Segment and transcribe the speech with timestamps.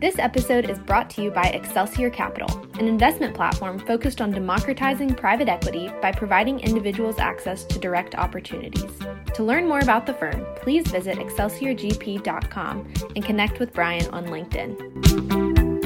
[0.00, 5.14] This episode is brought to you by Excelsior Capital, an investment platform focused on democratizing
[5.14, 8.90] private equity by providing individuals access to direct opportunities.
[9.34, 15.84] To learn more about the firm, please visit excelsiorgp.com and connect with Brian on LinkedIn.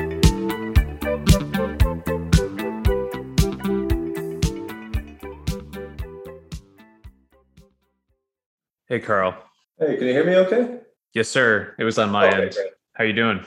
[8.88, 9.36] Hey, Karl.
[9.78, 10.80] Hey, can you hear me okay?
[11.12, 11.74] Yes, sir.
[11.78, 12.52] It was on my Okay, end.
[12.54, 12.70] great.
[12.94, 13.44] How you doing?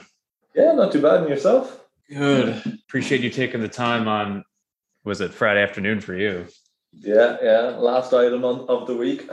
[0.54, 1.20] Yeah, not too bad.
[1.20, 1.84] And yourself?
[2.08, 2.62] Good.
[2.88, 4.44] Appreciate you taking the time on.
[5.04, 6.46] Was it Friday afternoon for you?
[6.92, 7.60] Yeah, yeah.
[7.78, 9.28] Last item on, of the week.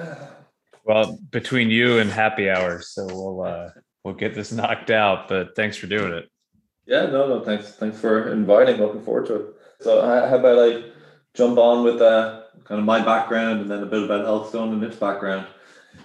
[0.86, 3.70] Well, between you and happy hour, so we'll uh,
[4.04, 5.28] we'll get this knocked out.
[5.28, 6.30] But thanks for doing it.
[6.86, 7.74] Yeah, no, no, thanks.
[7.74, 8.78] Thanks for inviting.
[8.78, 9.46] Looking forward to it.
[9.82, 10.90] So, how about I
[11.36, 14.84] jump on with uh, kind of my background and then a bit about Elkstone and
[14.84, 15.48] its background.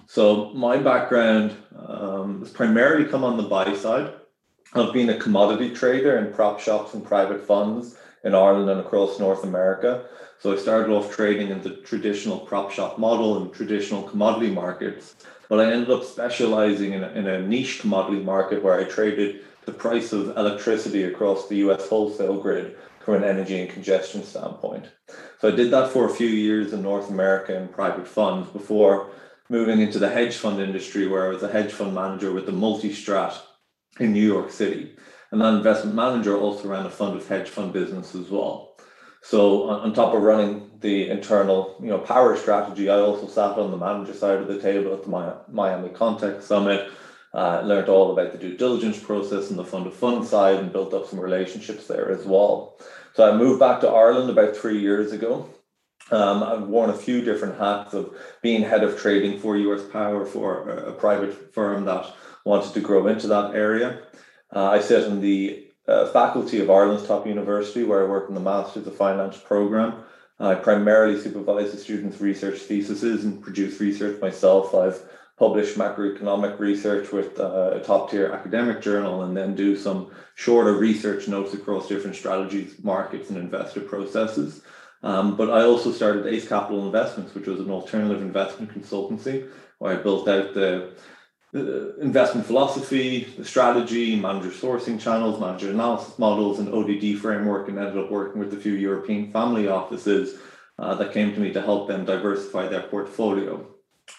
[0.07, 4.13] So, my background um, has primarily come on the buy side.
[4.77, 9.21] I've been a commodity trader in prop shops and private funds in Ireland and across
[9.21, 10.03] North America.
[10.39, 15.15] So I started off trading in the traditional prop shop model and traditional commodity markets,
[15.47, 19.45] but I ended up specializing in a, in a niche commodity market where I traded
[19.63, 24.87] the price of electricity across the US wholesale grid from an energy and congestion standpoint.
[25.39, 29.09] So I did that for a few years in North America in private funds before
[29.47, 32.51] moving into the hedge fund industry, where I was a hedge fund manager with the
[32.51, 33.37] multi-strat
[33.99, 34.95] in New York City.
[35.31, 38.77] And that investment manager also ran a fund of hedge fund business as well.
[39.21, 43.57] So on, on top of running the internal, you know, power strategy, I also sat
[43.57, 46.91] on the manager side of the table at the Miami Context Summit.
[47.33, 50.71] Uh, learned all about the due diligence process and the fund of fund side and
[50.71, 52.79] built up some relationships there as well.
[53.13, 55.49] So I moved back to Ireland about three years ago.
[56.11, 60.25] Um, I've worn a few different hats of being head of trading for US Power
[60.25, 62.05] for a, a private firm that
[62.45, 63.99] wanted to grow into that area.
[64.55, 68.35] Uh, I sit in the uh, faculty of Ireland's top university, where I work in
[68.35, 70.03] the Masters of Finance program.
[70.39, 74.73] I primarily supervise the students' research theses and produce research myself.
[74.73, 75.01] I've
[75.37, 80.73] published macroeconomic research with uh, a top tier academic journal and then do some shorter
[80.73, 84.61] research notes across different strategies, markets, and investor processes.
[85.03, 89.97] Um, but I also started Ace Capital Investments, which was an alternative investment consultancy, where
[89.97, 90.93] I built out the
[91.51, 97.77] the investment philosophy, the strategy, manager sourcing channels, manager analysis models, and ODD framework, and
[97.77, 100.37] ended up working with a few European family offices
[100.79, 103.65] uh, that came to me to help them diversify their portfolio.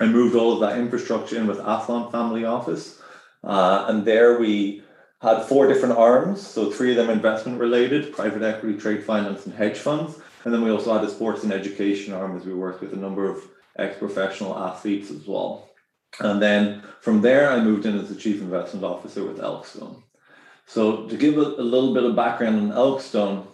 [0.01, 3.01] I moved all of that infrastructure in with Athlon Family Office,
[3.45, 4.83] uh, and there we
[5.21, 6.47] had four different arms.
[6.47, 10.19] So three of them investment related: private equity, trade finance, and hedge funds.
[10.45, 12.97] And then we also had a sports and education arm as we worked with a
[12.97, 13.43] number of
[13.79, 15.69] ex-professional athletes as well.
[16.21, 20.03] And then from there, I moved in as the chief investment officer with Elkstone.
[20.67, 23.47] So to give a, a little bit of background on Elkstone,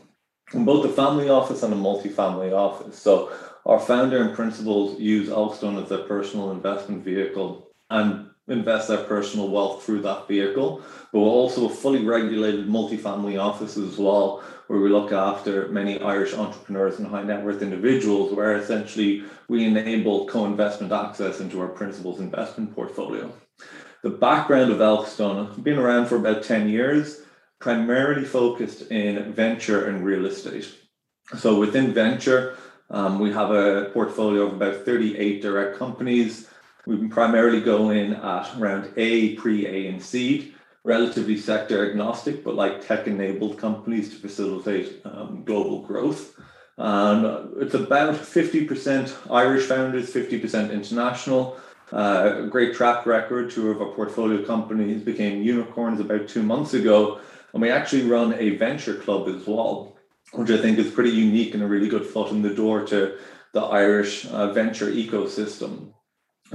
[0.54, 2.98] in both a family office and a multi-family office.
[2.98, 3.32] So
[3.64, 9.48] our founder and principals use Elkstone as their personal investment vehicle and invest their personal
[9.48, 10.82] wealth through that vehicle.
[11.12, 16.00] But we're also a fully regulated multi-family office as well, where we look after many
[16.00, 21.68] Irish entrepreneurs and high net worth individuals, where essentially we enable co-investment access into our
[21.68, 23.30] principal's investment portfolio.
[24.02, 27.20] The background of Elkstone has been around for about 10 years.
[27.60, 30.66] primarily focused in venture and real estate.
[31.38, 32.56] So within venture,
[32.90, 36.48] um, we have a portfolio of about 38 direct companies.
[36.86, 40.54] We primarily go in at around A, pre A, and seed,
[40.84, 46.34] relatively sector agnostic, but like tech enabled companies to facilitate um, global growth.
[46.78, 51.58] Um, it's about 50% Irish founders, 50% international.
[51.92, 53.50] Uh, great track record.
[53.50, 57.20] Two of our portfolio companies became unicorns about two months ago.
[57.52, 59.96] And we actually run a venture club as well,
[60.32, 63.18] which I think is pretty unique and a really good foot in the door to
[63.52, 65.92] the Irish uh, venture ecosystem.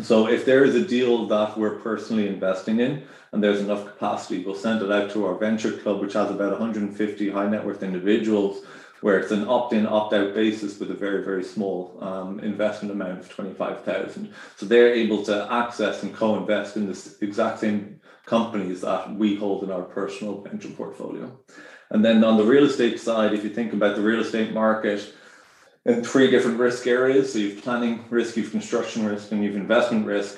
[0.01, 4.44] So if there is a deal that we're personally investing in and there's enough capacity,
[4.44, 7.83] we'll send it out to our venture club, which has about 150 high net worth
[7.83, 8.63] individuals
[9.01, 13.29] where it's an opt-in, opt-out basis with a very, very small um, investment amount of
[13.29, 14.33] 25,000.
[14.55, 19.63] So they're able to access and co-invest in the exact same companies that we hold
[19.63, 21.31] in our personal venture portfolio.
[21.89, 25.13] And then on the real estate side, if you think about the real estate market
[25.87, 30.05] in three different risk areas, so you've planning risk, you've construction risk, and you've investment
[30.05, 30.37] risk.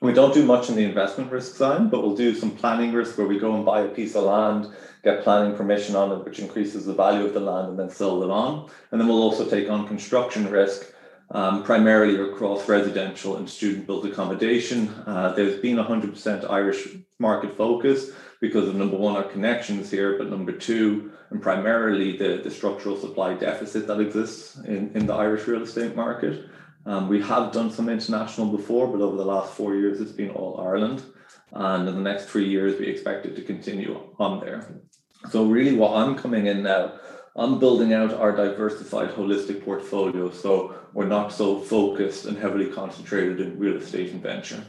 [0.00, 3.16] We don't do much in the investment risk side, but we'll do some planning risk
[3.16, 4.72] where we go and buy a piece of land
[5.02, 8.22] get planning permission on it, which increases the value of the land and then sell
[8.22, 8.70] it on.
[8.90, 10.92] And then we'll also take on construction risk,
[11.32, 14.88] um, primarily across residential and student built accommodation.
[15.06, 18.10] Uh, there's been 100% Irish market focus
[18.42, 22.96] because of number one, our connections here, but number two, and primarily the, the structural
[22.96, 26.46] supply deficit that exists in, in the Irish real estate market.
[26.84, 30.30] Um, we have done some international before, but over the last four years, it's been
[30.30, 31.04] all Ireland.
[31.52, 34.82] And in the next three years, we expect it to continue on there.
[35.30, 36.98] So really what I'm coming in now,
[37.36, 40.32] I'm building out our diversified holistic portfolio.
[40.32, 44.64] So we're not so focused and heavily concentrated in real estate and venture.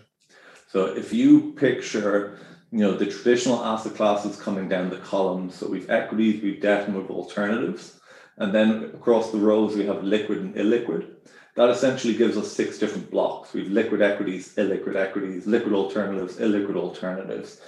[0.70, 2.40] So if you picture,
[2.74, 6.88] you know, the traditional asset classes coming down the columns, so we've equities, we've debt,
[6.88, 8.00] and we've alternatives.
[8.38, 11.08] And then across the rows, we have liquid and illiquid.
[11.56, 13.54] That essentially gives us six different blocks.
[13.54, 17.62] We've liquid equities, illiquid equities, liquid alternatives, illiquid alternatives.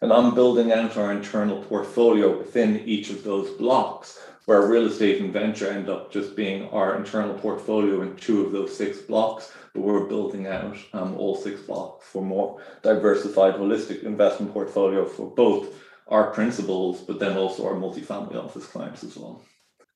[0.00, 5.20] And I'm building out our internal portfolio within each of those blocks, where real estate
[5.20, 9.52] and venture end up just being our internal portfolio in two of those six blocks.
[9.74, 15.30] But we're building out um, all six blocks for more diversified, holistic investment portfolio for
[15.30, 15.74] both
[16.08, 19.42] our principals, but then also our multifamily office clients as well.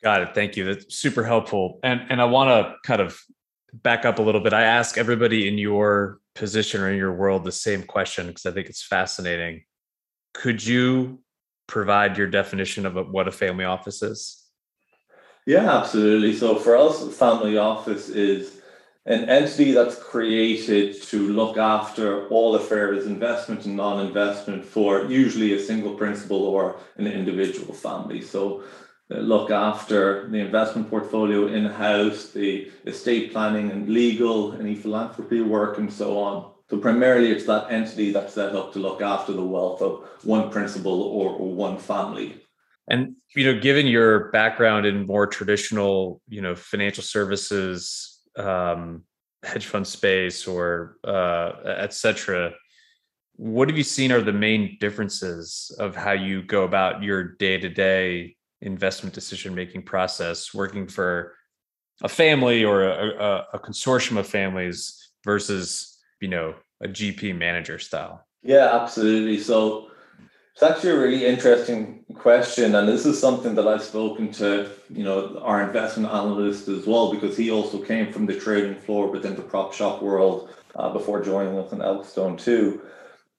[0.03, 0.35] Got it.
[0.35, 0.65] Thank you.
[0.65, 1.81] That's super helpful.
[1.83, 3.21] And and I want to kind of
[3.73, 4.53] back up a little bit.
[4.53, 8.53] I ask everybody in your position or in your world the same question because I
[8.53, 9.63] think it's fascinating
[10.37, 11.19] could you
[11.67, 14.43] provide your definition of what a family office is?
[15.47, 16.35] Yeah, absolutely.
[16.35, 18.61] So for us, family office is
[19.07, 25.61] an entity that's created to look after all affairs, investment and non-investment for usually a
[25.61, 28.21] single principal or an individual family.
[28.21, 28.65] So
[29.09, 35.79] uh, look after the investment portfolio in-house, the estate planning and legal, any philanthropy work
[35.79, 36.51] and so on.
[36.69, 40.51] So primarily it's that entity that's set up to look after the wealth of one
[40.51, 42.41] principal or, or one family.
[42.89, 49.03] And you know, given your background in more traditional, you know, financial services, um,
[49.43, 52.53] hedge fund space, or uh, etc.,
[53.37, 58.35] what have you seen are the main differences of how you go about your day-to-day
[58.63, 61.35] investment decision making process, working for
[62.03, 67.79] a family or a, a, a consortium of families versus you know a GP manager
[67.79, 68.25] style?
[68.43, 69.39] Yeah, absolutely.
[69.41, 69.91] So
[70.53, 75.05] it's actually a really interesting question, and this is something that I've spoken to you
[75.05, 79.37] know our investment analyst as well because he also came from the trading floor within
[79.37, 82.83] the prop shop world uh, before joining us in Elkstone too.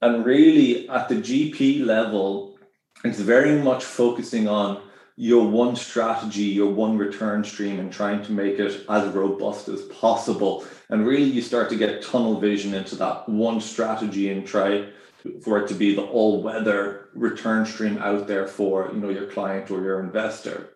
[0.01, 2.57] And really, at the GP level,
[3.03, 4.81] it's very much focusing on
[5.19, 9.81] your one strategy, your one return stream, and trying to make it as robust as
[9.85, 10.63] possible.
[10.89, 14.89] And really, you start to get tunnel vision into that one strategy and try
[15.41, 19.71] for it to be the all-weather return stream out there for you know your client
[19.71, 20.69] or your investor.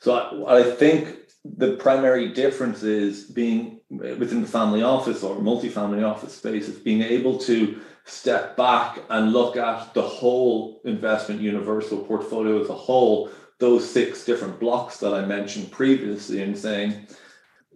[0.00, 0.14] So
[0.46, 1.14] I, I think
[1.44, 7.02] the primary difference is being within the family office or multi-family office space is being
[7.02, 13.30] able to step back and look at the whole investment universal portfolio as a whole
[13.58, 17.06] those six different blocks that I mentioned previously and saying,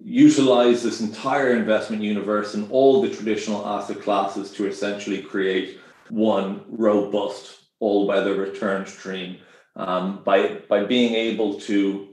[0.02, 6.64] utilize this entire investment universe and all the traditional asset classes to essentially create one
[6.68, 9.38] robust all-weather return stream
[9.76, 12.08] um, by by being able to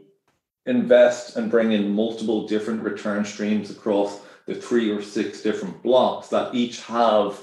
[0.66, 6.28] invest and bring in multiple different return streams across the three or six different blocks
[6.30, 7.40] that each have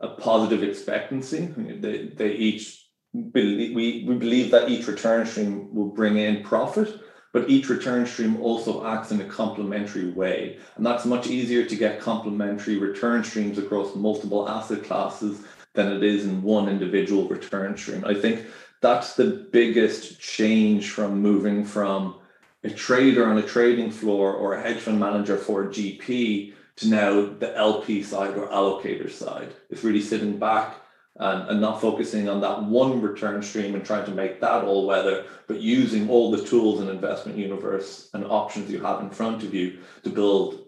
[0.00, 1.46] a positive expectancy.
[1.46, 2.83] They, they each
[3.14, 7.00] believe, we, we believe that each return stream will bring in profit,
[7.32, 10.58] but each return stream also acts in a complementary way.
[10.76, 15.40] And that's much easier to get complementary return streams across multiple asset classes
[15.74, 18.04] than it is in one individual return stream.
[18.04, 18.46] I think
[18.80, 22.16] that's the biggest change from moving from
[22.62, 26.88] a trader on a trading floor or a hedge fund manager for a GP to
[26.88, 29.52] now the LP side or allocator side.
[29.70, 30.76] It's really sitting back
[31.16, 34.86] and, and not focusing on that one return stream and trying to make that all
[34.86, 39.42] weather, but using all the tools and investment universe and options you have in front
[39.42, 40.64] of you to build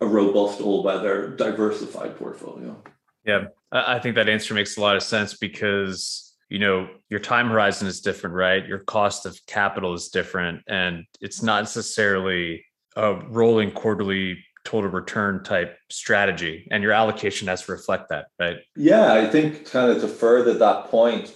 [0.00, 2.76] a robust all weather diversified portfolio.
[3.24, 7.48] Yeah, I think that answer makes a lot of sense because you know your time
[7.48, 12.64] horizon is different right your cost of capital is different and it's not necessarily
[12.94, 18.58] a rolling quarterly total return type strategy and your allocation has to reflect that right?
[18.76, 21.34] Yeah i think kind of to further that point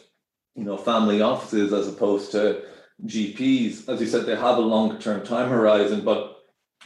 [0.55, 2.63] you know family offices as opposed to
[3.07, 6.37] gps as you said they have a longer term time horizon but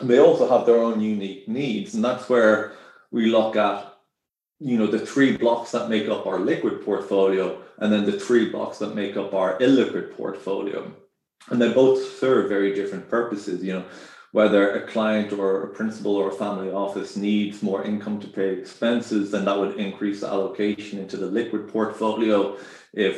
[0.01, 2.75] they also have their own unique needs and that's where
[3.11, 3.95] we look at
[4.61, 8.51] you know the three blocks that make up our liquid portfolio and then the three
[8.51, 10.93] blocks that make up our illiquid portfolio.
[11.51, 13.85] And they both serve very different purposes you know
[14.35, 18.51] whether a client or a principal or a family office needs more income to pay
[18.51, 22.57] expenses then that would increase the allocation into the liquid portfolio.
[22.93, 23.17] If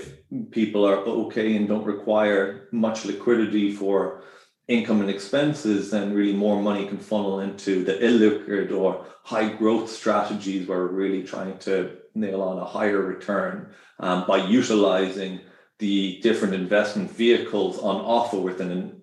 [0.50, 4.24] people are okay and don't require much liquidity for
[4.68, 9.88] income and expenses, then really more money can funnel into the illiquid or high growth
[9.88, 13.70] strategies where we're really trying to nail on a higher return
[14.00, 15.40] um, by utilizing
[15.78, 18.95] the different investment vehicles on offer within an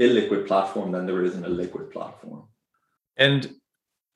[0.00, 2.44] illiquid platform than there is in a liquid platform.
[3.16, 3.54] And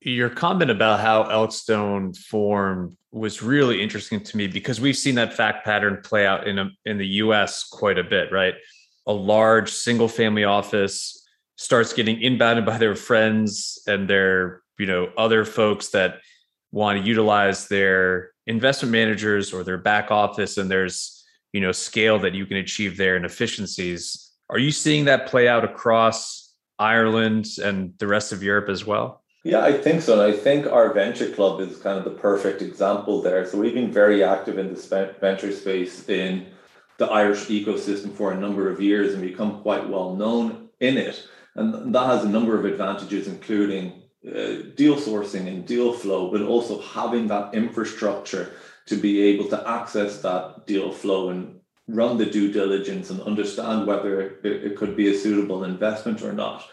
[0.00, 5.34] your comment about how Elkstone formed was really interesting to me because we've seen that
[5.34, 8.54] fact pattern play out in a, in the US quite a bit, right?
[9.06, 15.10] a large single family office starts getting inbounded by their friends and their you know
[15.16, 16.20] other folks that
[16.70, 22.18] want to utilize their investment managers or their back office and there's you know scale
[22.18, 24.21] that you can achieve there and efficiencies
[24.52, 29.22] are you seeing that play out across ireland and the rest of europe as well?
[29.44, 30.12] Yeah i think so.
[30.12, 33.44] And i think our venture club is kind of the perfect example there.
[33.46, 36.46] So we've been very active in the venture space in
[36.98, 41.26] the Irish ecosystem for a number of years and become quite well known in it.
[41.56, 46.42] And that has a number of advantages, including uh, deal sourcing and deal flow, but
[46.42, 48.52] also having that infrastructure
[48.86, 53.86] to be able to access that deal flow and run the due diligence and understand
[53.86, 56.64] whether it, it could be a suitable investment or not.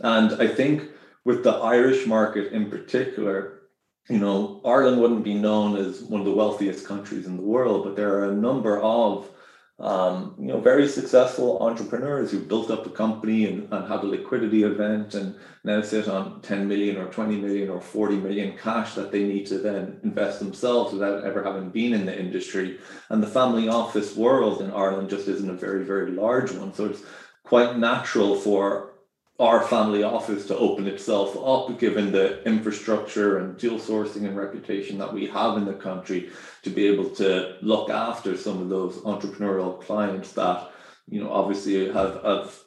[0.00, 0.90] And I think
[1.24, 3.62] with the Irish market in particular,
[4.08, 7.84] you know, Ireland wouldn't be known as one of the wealthiest countries in the world,
[7.84, 9.28] but there are a number of
[9.80, 14.06] um, you know, very successful entrepreneurs who built up a company and, and had a
[14.06, 18.94] liquidity event and now sit on 10 million or 20 million or 40 million cash
[18.94, 22.78] that they need to then invest themselves without ever having been in the industry.
[23.08, 26.74] And the family office world in Ireland just isn't a very, very large one.
[26.74, 27.02] So it's
[27.44, 28.87] quite natural for
[29.38, 34.98] our family office to open itself up, given the infrastructure and deal sourcing and reputation
[34.98, 36.30] that we have in the country,
[36.62, 40.70] to be able to look after some of those entrepreneurial clients that,
[41.08, 42.58] you know, obviously have, have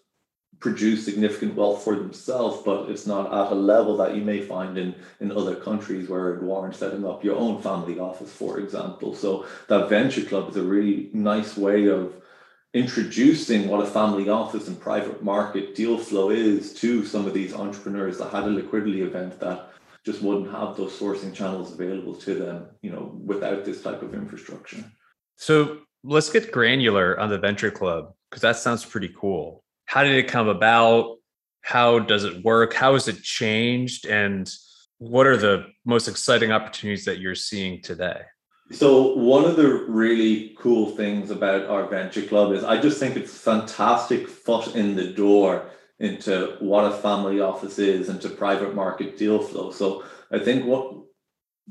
[0.61, 4.77] produced significant wealth for themselves, but it's not at a level that you may find
[4.77, 9.13] in, in other countries where it warrants setting up your own family office, for example.
[9.13, 12.13] So that venture club is a really nice way of
[12.73, 17.53] introducing what a family office and private market deal flow is to some of these
[17.53, 19.69] entrepreneurs that had a liquidity event that
[20.05, 24.13] just wouldn't have those sourcing channels available to them, you know, without this type of
[24.13, 24.83] infrastructure.
[25.35, 29.63] So let's get granular on the venture club because that sounds pretty cool.
[29.85, 31.17] How did it come about?
[31.61, 32.73] How does it work?
[32.73, 34.07] How has it changed?
[34.07, 34.49] And
[34.97, 38.21] what are the most exciting opportunities that you're seeing today?
[38.71, 43.15] So one of the really cool things about our venture club is I just think
[43.15, 49.17] it's fantastic foot in the door into what a family office is into private market
[49.17, 49.71] deal flow.
[49.71, 50.95] So I think what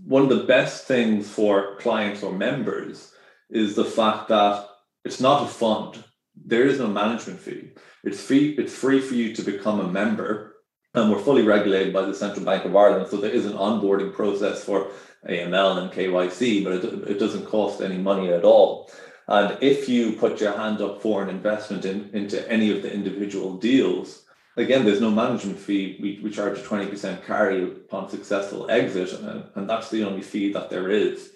[0.04, 3.12] one of the best things for clients or members
[3.49, 4.69] is the fact that
[5.04, 6.04] it's not a fund.
[6.37, 7.71] There is no management fee.
[8.04, 10.57] It's free, it's free for you to become a member.
[10.95, 13.09] And we're fully regulated by the Central Bank of Ireland.
[13.09, 14.90] So there is an onboarding process for
[15.29, 18.91] AML and KYC, but it, it doesn't cost any money at all.
[19.29, 22.93] And if you put your hand up for an investment in, into any of the
[22.93, 24.25] individual deals,
[24.57, 25.99] again, there's no management fee.
[26.00, 30.53] We, we charge a 20% carry upon successful exit, and, and that's the only fee
[30.53, 31.31] that there is.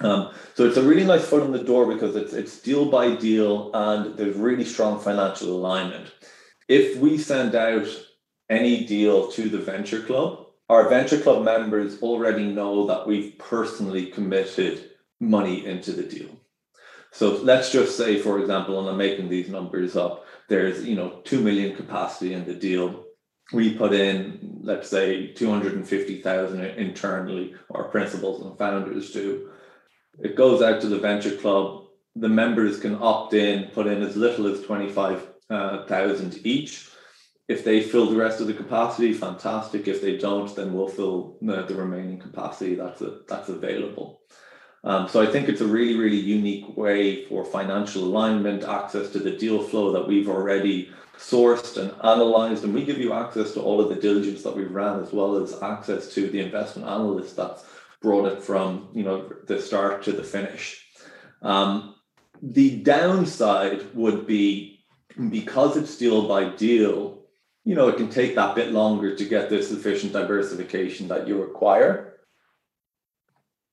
[0.00, 3.16] Um, so it's a really nice foot in the door because it's it's deal by
[3.16, 6.12] deal and there's really strong financial alignment.
[6.68, 7.88] If we send out
[8.48, 14.06] any deal to the venture club, our venture club members already know that we've personally
[14.06, 16.38] committed money into the deal.
[17.10, 21.20] So let's just say, for example, and I'm making these numbers up, there's you know
[21.24, 23.04] two million capacity in the deal.
[23.52, 29.50] We put in, let's say, 250,000 internally, our principals and founders do.
[30.18, 31.86] It goes out to the venture club.
[32.14, 36.90] The members can opt in, put in as little as 25,000 uh, each.
[37.48, 39.88] If they fill the rest of the capacity, fantastic.
[39.88, 44.20] If they don't, then we'll fill the, the remaining capacity that's a, that's available.
[44.84, 49.18] Um, so I think it's a really, really unique way for financial alignment, access to
[49.18, 53.60] the deal flow that we've already sourced and analyzed, and we give you access to
[53.60, 57.36] all of the diligence that we've ran, as well as access to the investment analyst
[57.36, 57.64] that's
[58.00, 60.86] brought it from you know the start to the finish.
[61.42, 61.96] Um,
[62.40, 64.84] the downside would be
[65.30, 67.17] because it's deal by deal,
[67.68, 71.34] you know, it can take that bit longer to get the sufficient diversification that you
[71.40, 72.08] require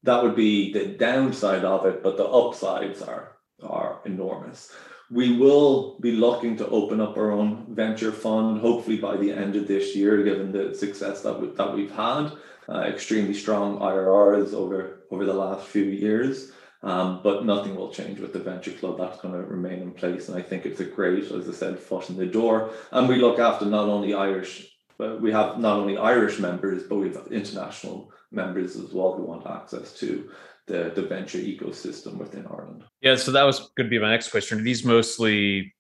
[0.05, 4.71] that would be the downside of it, but the upsides are are enormous.
[5.09, 9.55] We will be looking to open up our own venture fund, hopefully by the end
[9.55, 12.31] of this year, given the success that we, that we've had.
[12.67, 16.51] Uh, extremely strong IRRs over over the last few years.
[16.85, 18.99] Um, but nothing will change with the venture club.
[18.99, 21.79] That's going to remain in place, and I think it's a great, as I said,
[21.79, 22.69] foot in the door.
[22.91, 26.97] And we look after not only Irish, but we have not only Irish members, but
[26.97, 30.29] we have international members as well who want access to
[30.67, 32.83] the, the venture ecosystem within Ireland.
[33.01, 34.59] Yeah, so that was going to be my next question.
[34.59, 35.73] Are these mostly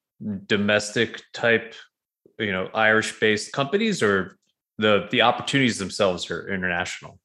[0.47, 1.75] domestic type,
[2.39, 4.37] you know, Irish based companies or
[4.79, 7.19] the the opportunities themselves are international?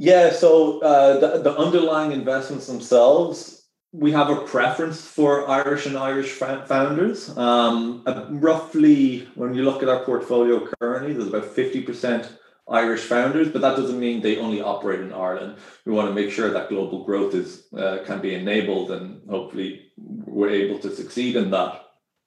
[0.00, 5.98] Yeah, so uh, the, the underlying investments themselves, we have a preference for Irish and
[5.98, 7.36] Irish founders.
[7.36, 12.30] Um, roughly, when you look at our portfolio currently, there's about 50%
[12.70, 15.56] Irish founders, but that doesn't mean they only operate in Ireland.
[15.84, 19.90] We want to make sure that global growth is uh, can be enabled, and hopefully
[19.96, 21.86] we're able to succeed in that.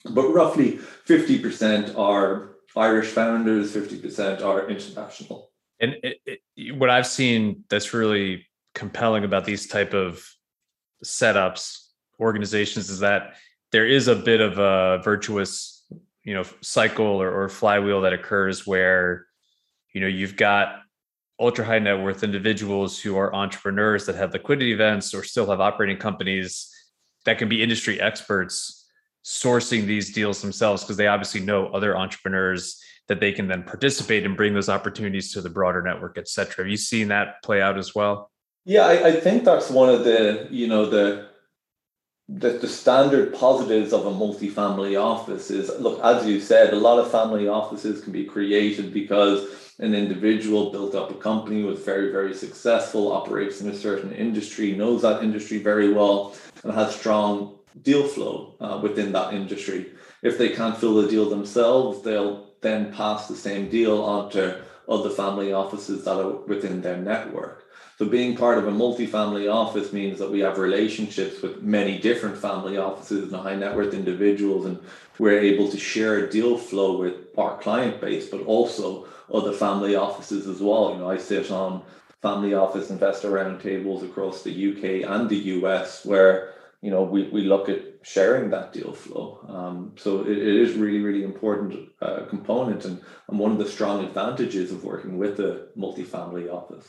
[0.09, 5.50] But roughly fifty percent are Irish founders, fifty percent are international.
[5.81, 10.25] And it, it, what I've seen that's really compelling about these type of
[11.03, 11.87] setups,
[12.19, 13.33] organizations, is that
[13.71, 15.85] there is a bit of a virtuous,
[16.23, 19.25] you know, cycle or, or flywheel that occurs where
[19.93, 20.81] you know you've got
[21.39, 25.59] ultra high net worth individuals who are entrepreneurs that have liquidity events or still have
[25.59, 26.69] operating companies
[27.25, 28.87] that can be industry experts
[29.25, 34.25] sourcing these deals themselves because they obviously know other entrepreneurs that they can then participate
[34.25, 36.63] and bring those opportunities to the broader network et cetera.
[36.63, 38.31] Have you seen that play out as well?
[38.63, 41.27] Yeah i, I think that's one of the you know the
[42.29, 46.99] the, the standard positives of a multi-family office is look as you said a lot
[46.99, 49.39] of family offices can be created because
[49.79, 54.71] an individual built up a company was very very successful operates in a certain industry
[54.71, 59.81] knows that industry very well and has strong deal flow uh, within that industry.
[60.21, 64.61] If they can't fill the deal themselves they'll then pass the same deal on to
[64.87, 67.61] other family offices that are within their network
[68.01, 72.35] so being part of a multi-family office means that we have relationships with many different
[72.35, 74.79] family offices and high net worth individuals, and
[75.19, 80.47] we're able to share deal flow with our client base, but also other family offices
[80.47, 80.93] as well.
[80.93, 81.83] You know, I sit on
[82.23, 87.41] family office investor roundtables across the UK and the US where you know we, we
[87.41, 89.45] look at sharing that deal flow.
[89.47, 93.67] Um, so it, it is really really important uh, component and, and one of the
[93.67, 96.87] strong advantages of working with a multifamily office.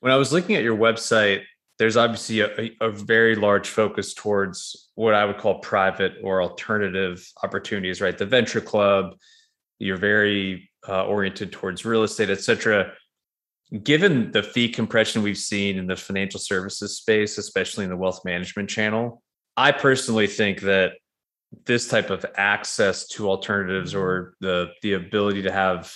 [0.00, 1.42] When I was looking at your website,
[1.78, 7.26] there's obviously a, a, very large focus towards what I would call private or alternative
[7.42, 8.16] opportunities, right?
[8.16, 9.14] The venture club,
[9.78, 12.92] you're very uh, oriented towards real estate, et cetera.
[13.82, 18.22] Given the fee compression we've seen in the financial services space, especially in the wealth
[18.24, 19.22] management channel,
[19.56, 20.92] I personally think that
[21.64, 25.94] this type of access to alternatives or the the ability to have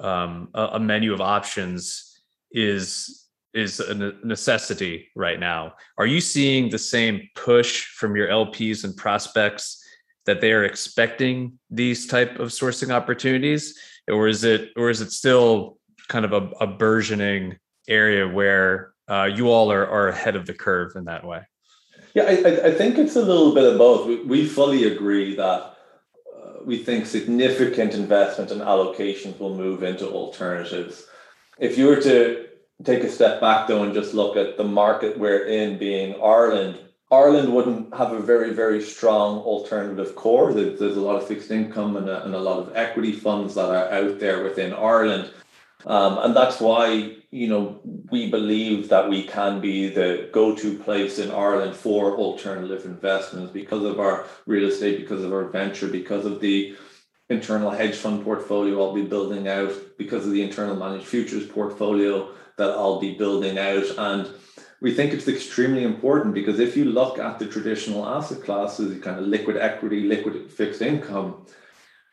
[0.00, 2.20] um, a, a menu of options
[2.52, 5.72] is is a necessity right now.
[5.96, 9.82] Are you seeing the same push from your LPs and prospects
[10.26, 15.12] that they are expecting these type of sourcing opportunities, or is it or is it
[15.12, 15.75] still
[16.08, 20.54] kind of a, a burgeoning area where uh, you all are, are ahead of the
[20.54, 21.42] curve in that way?
[22.14, 24.06] Yeah, I, I think it's a little bit of both.
[24.06, 25.74] We, we fully agree that uh,
[26.64, 31.04] we think significant investment and allocations will move into alternatives.
[31.58, 32.46] If you were to
[32.84, 36.78] take a step back though and just look at the market we're in being Ireland,
[37.10, 40.52] Ireland wouldn't have a very, very strong alternative core.
[40.52, 43.68] There's, a lot of fixed income and a, and a lot of equity funds that
[43.68, 45.30] are out there within Ireland.
[45.86, 51.18] Um, and that's why, you know, we believe that we can be the go-to place
[51.18, 56.26] in Ireland for alternative investments because of our real estate, because of our venture, because
[56.26, 56.76] of the
[57.30, 62.30] internal hedge fund portfolio I'll be building out, because of the internal managed futures portfolio
[62.58, 63.86] that I'll be building out.
[63.96, 64.28] And
[64.80, 69.18] we think it's extremely important because if you look at the traditional asset classes, kind
[69.18, 71.46] of liquid equity, liquid fixed income,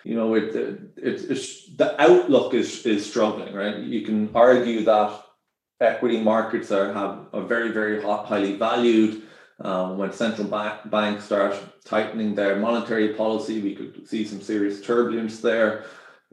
[0.03, 3.77] you know, it, it, it's the outlook is is struggling, right?
[3.77, 5.23] You can argue that
[5.79, 9.23] equity markets are have a very very hot, highly valued.
[9.59, 14.81] Um, when central bank, banks start tightening their monetary policy, we could see some serious
[14.81, 15.85] turbulence there.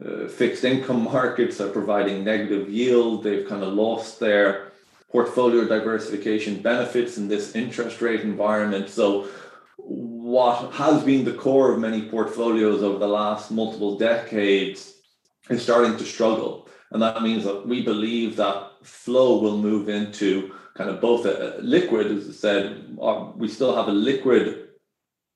[0.03, 3.23] Uh, fixed income markets are providing negative yield.
[3.23, 4.71] They've kind of lost their
[5.11, 8.89] portfolio diversification benefits in this interest rate environment.
[8.89, 9.27] So
[10.31, 14.93] what has been the core of many portfolios over the last multiple decades
[15.49, 16.69] is starting to struggle.
[16.91, 21.57] And that means that we believe that flow will move into kind of both a,
[21.61, 24.69] liquid, as I said, uh, we still have a liquid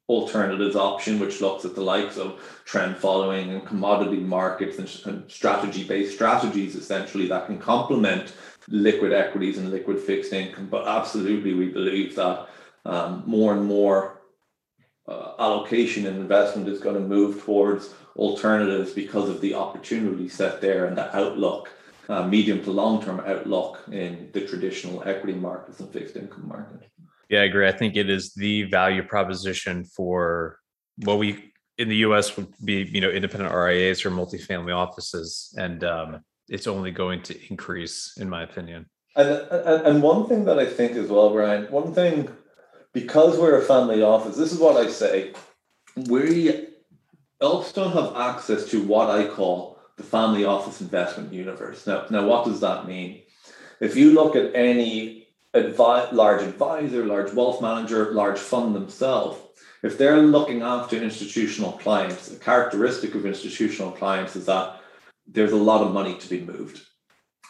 [0.08, 5.84] alternatives option, which looks at the likes of trend following and commodity markets and strategy
[5.84, 8.34] based strategies, essentially, that can complement
[8.70, 10.68] liquid equities and liquid fixed income.
[10.68, 12.48] But absolutely, we believe that
[12.86, 14.15] um, more and more
[15.08, 20.62] uh, allocation and investment is going to move towards alternatives because of the opportunity set
[20.62, 21.70] there and the outlook,
[22.10, 26.90] uh, medium to long term outlook in the traditional equity markets and fixed income market.
[27.30, 27.68] Yeah, I agree.
[27.68, 30.60] I think it is the value proposition for
[30.98, 32.38] what we in the U.S.
[32.38, 37.38] would be, you know, independent RIAs or multifamily offices, and um, it's only going to
[37.50, 38.86] increase, in my opinion.
[39.16, 42.30] And, and and one thing that I think as well, Brian, one thing
[42.96, 45.34] because we're a family office, this is what I say.
[45.98, 46.68] We
[47.42, 51.86] Elks don't have access to what I call the family office investment universe.
[51.86, 53.24] Now, now what does that mean?
[53.82, 59.40] If you look at any advi- large advisor, large wealth manager, large fund themselves,
[59.84, 64.80] if they're looking after institutional clients, a characteristic of institutional clients is that
[65.28, 66.80] there's a lot of money to be moved.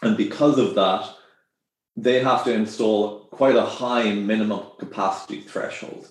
[0.01, 1.07] And because of that,
[1.95, 6.07] they have to install quite a high minimum capacity threshold.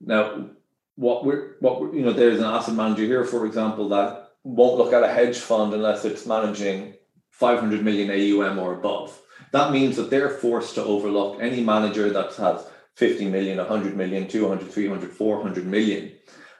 [0.00, 0.50] Now,
[0.96, 4.78] what we're what we're, you know, there's an asset manager here, for example, that won't
[4.78, 6.94] look at a hedge fund unless it's managing
[7.30, 9.18] 500 million AUM or above.
[9.52, 12.66] That means that they're forced to overlook any manager that has
[12.96, 16.12] 50 million, 100 million, 200, 300, 400 million.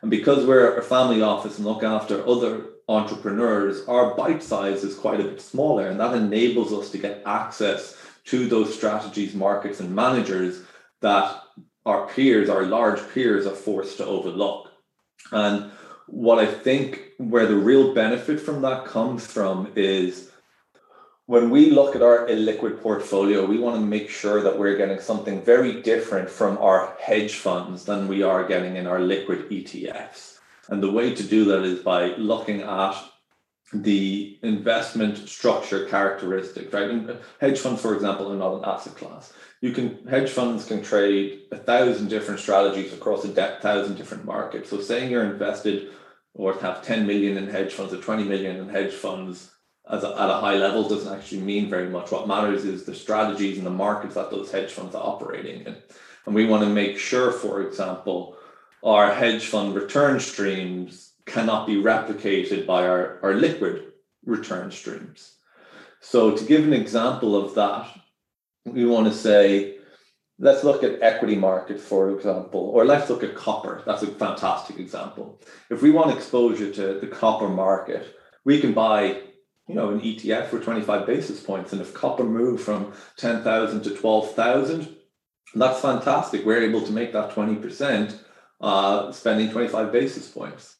[0.03, 4.95] And because we're a family office and look after other entrepreneurs, our bite size is
[4.95, 7.97] quite a bit smaller, and that enables us to get access
[8.29, 10.63] to those strategies, markets, and managers
[11.01, 11.43] that
[11.87, 14.71] our peers, our large peers, are forced to overlook.
[15.33, 15.71] And
[16.07, 20.31] what I think where the real benefit from that comes from is
[21.27, 24.99] when we look at our illiquid portfolio, we want to make sure that we're getting
[24.99, 30.39] something very different from our hedge funds than we are getting in our liquid ETFs.
[30.69, 32.95] And the way to do that is by looking at
[33.73, 36.91] the investment structure characteristics, right?
[36.91, 39.33] And uh, hedge funds, for example, are not an asset class.
[39.61, 44.71] You can hedge funds can trade a thousand different strategies across a thousand different markets.
[44.71, 45.91] So saying you're invested
[46.35, 49.51] or have 10 million in hedge funds or 20 million in hedge funds
[49.91, 52.11] as a, at a high level doesn't actually mean very much.
[52.11, 55.77] What matters is the strategies and the markets that those hedge funds are operating in.
[56.27, 58.37] And we want to make sure, for example,
[58.83, 63.93] our hedge fund return streams cannot be replicated by our, our liquid
[64.25, 65.35] return streams.
[66.01, 67.89] So, to give an example of that,
[68.65, 69.79] we want to say,
[70.39, 73.83] let's look at equity market, for example, or let's look at copper.
[73.85, 75.41] That's a fantastic example.
[75.71, 78.15] If we want exposure to the copper market,
[78.45, 79.23] we can buy
[79.69, 81.73] you know, an ETF for 25 basis points.
[81.73, 84.97] And if copper moved from 10,000 to 12,000,
[85.55, 86.45] that's fantastic.
[86.45, 88.19] We're able to make that 20%,
[88.61, 90.77] uh, spending 25 basis points.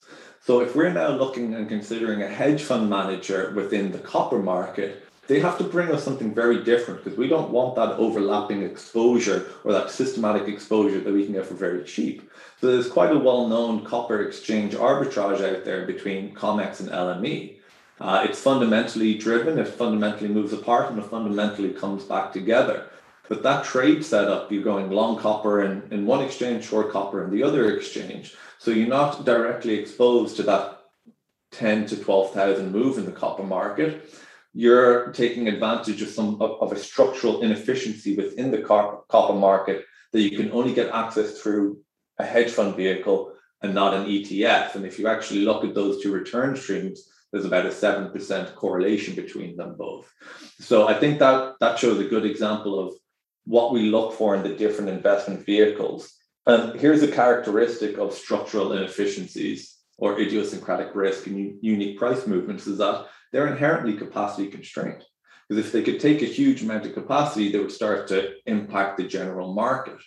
[0.49, 5.07] So if we're now looking and considering a hedge fund manager within the copper market,
[5.27, 9.51] they have to bring us something very different because we don't want that overlapping exposure
[9.63, 12.33] or that systematic exposure that we can get for very cheap.
[12.63, 17.57] So there's quite a well-known copper exchange arbitrage out there between COMEX and LME.
[18.01, 22.87] Uh, it's fundamentally driven, it fundamentally moves apart, and it fundamentally comes back together.
[23.29, 27.31] But that trade setup, you're going long copper in, in one exchange, short copper in
[27.31, 28.35] the other exchange.
[28.59, 30.79] So you're not directly exposed to that
[31.53, 34.11] 10 to 12,000 move in the copper market.
[34.53, 40.23] you're taking advantage of some of, of a structural inefficiency within the copper market that
[40.23, 41.79] you can only get access through
[42.19, 44.75] a hedge fund vehicle and not an ETF.
[44.75, 49.15] And if you actually look at those two return streams, there's about a 7% correlation
[49.15, 50.11] between them both.
[50.61, 52.95] So I think that that shows a good example of
[53.45, 56.13] what we look for in the different investment vehicles.
[56.49, 62.79] And here's a characteristic of structural inefficiencies or idiosyncratic risk and unique price movements is
[62.79, 65.05] that they're inherently capacity constrained.
[65.47, 68.97] Because if they could take a huge amount of capacity, they would start to impact
[68.97, 69.99] the general market.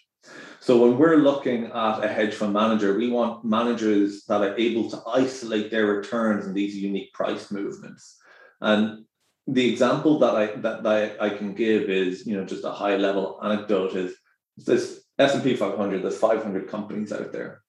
[0.59, 4.89] So when we're looking at a hedge fund manager, we want managers that are able
[4.89, 8.17] to isolate their returns in these unique price movements.
[8.61, 9.05] And
[9.47, 12.95] the example that I that, that I can give is, you know, just a high
[12.95, 14.15] level anecdote is
[14.57, 17.61] this S&P 500, there's 500 companies out there.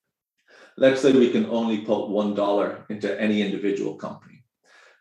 [0.76, 4.44] Let's say we can only put $1 into any individual company.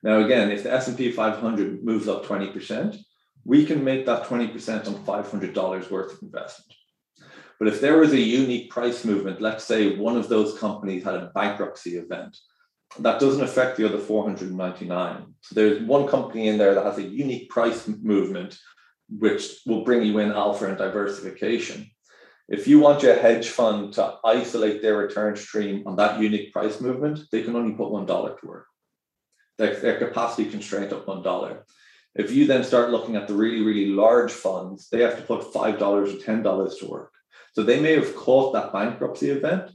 [0.03, 2.97] Now, again, if the S&P 500 moves up 20%,
[3.45, 6.73] we can make that 20% on $500 worth of investment.
[7.59, 11.13] But if there was a unique price movement, let's say one of those companies had
[11.13, 12.35] a bankruptcy event,
[12.99, 15.35] that doesn't affect the other 499.
[15.41, 18.57] So there's one company in there that has a unique price movement,
[19.09, 21.90] which will bring you in alpha and diversification.
[22.51, 26.81] If you want your hedge fund to isolate their return stream on that unique price
[26.81, 28.65] movement, they can only put $1 to work.
[29.57, 31.59] Their, capacity constraint of $1.
[32.15, 35.53] If you then start looking at the really, really large funds, they have to put
[35.53, 37.13] $5 or $10 to work.
[37.53, 39.71] So they may have caught that bankruptcy event,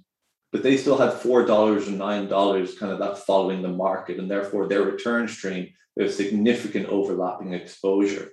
[0.53, 4.19] but they still had four dollars or nine dollars kind of that following the market,
[4.19, 8.33] and therefore their return stream there's significant overlapping exposure.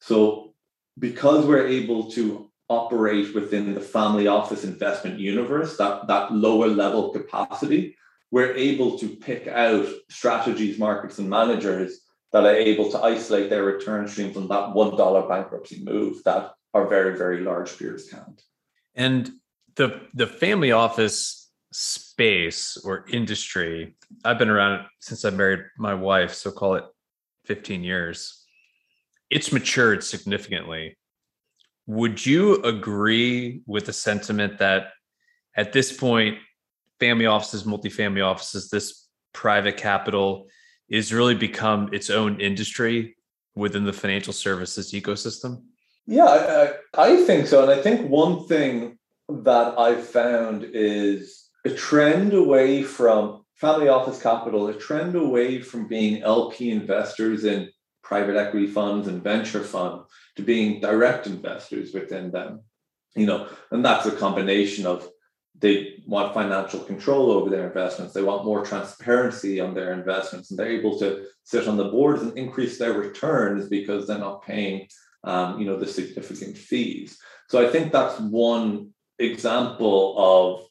[0.00, 0.54] So
[0.98, 7.10] because we're able to operate within the family office investment universe, that, that lower level
[7.10, 7.96] capacity,
[8.30, 12.00] we're able to pick out strategies, markets, and managers
[12.32, 16.86] that are able to isolate their return stream from that $1 bankruptcy move that our
[16.86, 18.42] very, very large peers can't.
[18.94, 19.30] And
[19.76, 26.34] the the family office space or industry, I've been around since I married my wife,
[26.34, 26.84] so call it
[27.46, 28.44] 15 years.
[29.30, 30.96] It's matured significantly.
[31.88, 34.88] Would you agree with the sentiment that
[35.56, 36.36] at this point,
[37.00, 40.48] family offices, multifamily offices, this private capital
[40.90, 43.16] is really become its own industry
[43.54, 45.62] within the financial services ecosystem?
[46.06, 47.62] Yeah, I, I think so.
[47.62, 48.98] And I think one thing
[49.30, 55.88] that I've found is a trend away from family office capital, a trend away from
[55.88, 57.70] being LP investors in
[58.02, 60.02] private equity funds and venture fund
[60.38, 62.60] to being direct investors within them.
[63.16, 65.08] You know, and that's a combination of
[65.58, 68.14] they want financial control over their investments.
[68.14, 72.22] They want more transparency on their investments, and they're able to sit on the boards
[72.22, 74.86] and increase their returns because they're not paying
[75.24, 77.18] um, you know, the significant fees.
[77.48, 80.68] So I think that's one example of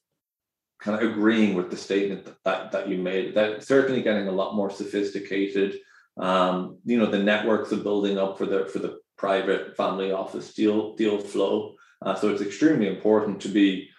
[0.79, 3.35] kind of agreeing with the statement that, that, you made.
[3.35, 5.79] That certainly getting a lot more sophisticated.
[6.15, 10.53] Um, you know, the networks are building up for the for the private family office
[10.53, 11.75] deal deal flow.
[12.01, 13.89] Uh, so it's extremely important to be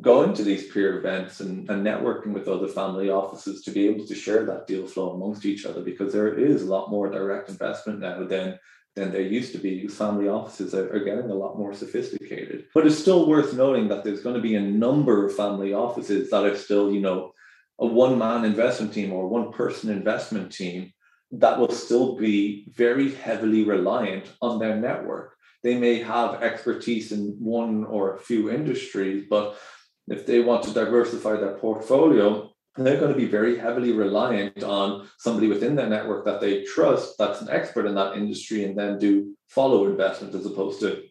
[0.00, 4.04] going to these peer events and, and networking with other family offices to be able
[4.04, 7.48] to share that deal flow amongst each other because there is a lot more direct
[7.48, 8.58] investment now than
[8.96, 9.86] than there used to be.
[9.86, 12.66] Family offices are, are, getting a lot more sophisticated.
[12.74, 16.30] But it's still worth noting that there's going to be a number of family offices
[16.30, 17.32] that are still, you know,
[17.78, 20.92] a one man investment team or one person investment team
[21.32, 25.34] that will still be very heavily reliant on their network.
[25.62, 29.58] They may have expertise in one or a few industries, but
[30.06, 35.08] if they want to diversify their portfolio, they're going to be very heavily reliant on
[35.18, 38.98] somebody within their network that they trust that's an expert in that industry and then
[38.98, 41.02] do follow investment as opposed to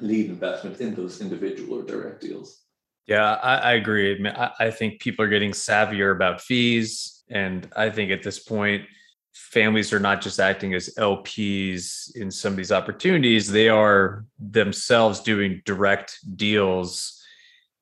[0.00, 2.62] lead investment in those individual or direct deals.
[3.06, 4.24] Yeah, I, I agree.
[4.26, 7.22] I, I think people are getting savvier about fees.
[7.28, 8.84] And I think at this point,
[9.32, 15.20] families are not just acting as LPs in some of these opportunities, they are themselves
[15.20, 17.22] doing direct deals.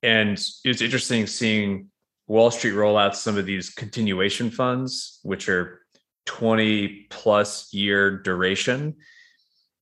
[0.02, 0.32] And
[0.64, 1.88] it's interesting seeing
[2.26, 5.80] Wall Street roll out some of these continuation funds, which are
[6.26, 8.96] 20 plus year duration.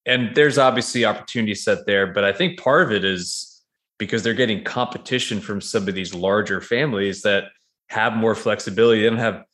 [0.07, 3.63] And there's obviously opportunity set there, but I think part of it is
[3.99, 7.45] because they're getting competition from some of these larger families that
[7.89, 9.03] have more flexibility.
[9.03, 9.45] They don't have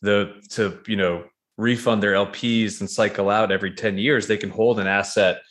[0.00, 1.24] the to, you know,
[1.58, 4.26] refund their LPs and cycle out every 10 years.
[4.26, 5.42] They can hold an asset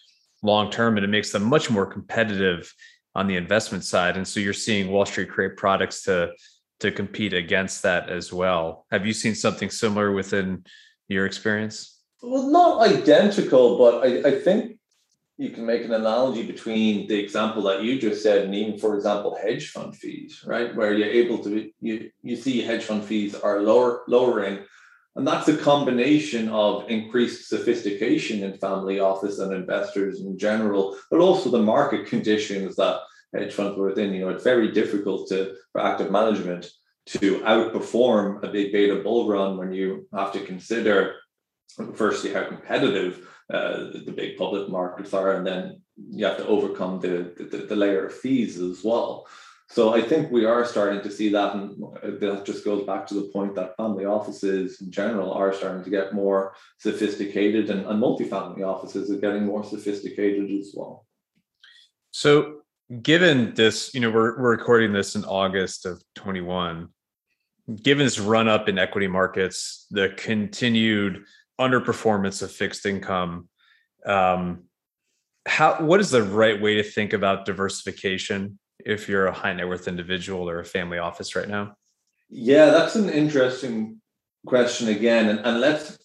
[0.41, 2.73] long term and it makes them much more competitive
[3.13, 4.17] on the investment side.
[4.17, 6.31] And so you're seeing Wall Street create products to
[6.79, 8.85] to compete against that as well.
[8.91, 10.63] Have you seen something similar within
[11.07, 11.99] your experience?
[12.21, 14.77] Well, not identical, but I, I think
[15.37, 18.95] you can make an analogy between the example that you just said and even, for
[18.95, 20.75] example, hedge fund fees, right?
[20.75, 24.59] Where you're able to you you see hedge fund fees are lower lowering,
[25.17, 31.19] and that's a combination of increased sophistication in family office and investors in general, but
[31.19, 32.99] also the market conditions that
[33.33, 34.13] hedge funds were within.
[34.13, 36.69] You know, it's very difficult to for active management
[37.07, 41.15] to outperform a big beta bull run when you have to consider
[41.95, 46.99] firstly how competitive uh, the big public markets are, and then you have to overcome
[46.99, 49.25] the, the, the layer of fees as well.
[49.69, 51.77] So I think we are starting to see that, and
[52.21, 55.89] that just goes back to the point that family offices in general are starting to
[55.89, 61.05] get more sophisticated, and, and multifamily offices are getting more sophisticated as well.
[62.11, 62.61] So,
[63.01, 66.87] given this, you know, we're we're recording this in August of 21.
[67.83, 71.25] Given this run up in equity markets, the continued
[71.59, 73.49] underperformance of fixed income
[74.05, 74.63] um,
[75.45, 79.67] how what is the right way to think about diversification if you're a high net
[79.67, 81.75] worth individual or a family office right now
[82.29, 83.99] yeah that's an interesting
[84.45, 85.97] question again and, and let's